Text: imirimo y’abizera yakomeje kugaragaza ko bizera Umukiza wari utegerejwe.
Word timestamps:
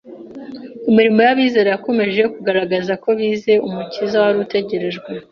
imirimo 0.89 1.19
y’abizera 1.27 1.69
yakomeje 1.71 2.21
kugaragaza 2.33 2.93
ko 3.03 3.09
bizera 3.17 3.63
Umukiza 3.67 4.15
wari 4.23 4.37
utegerejwe. 4.45 5.09